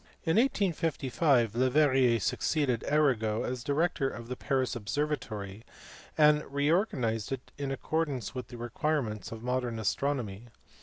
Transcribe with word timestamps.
In 0.23 0.37
1855 0.37 1.53
Leverrier 1.53 2.19
succeeded 2.19 2.83
Arago 2.85 3.43
as 3.43 3.63
director 3.63 4.09
of 4.09 4.29
the 4.29 4.35
Paris 4.35 4.75
observatory, 4.75 5.63
and 6.17 6.43
reorganized 6.51 7.31
it 7.31 7.51
in 7.55 7.69
accordance 7.69 8.33
with 8.33 8.47
the 8.47 8.57
requirements 8.57 9.31
of 9.31 9.43
modern 9.43 9.77
astronomy. 9.77 10.47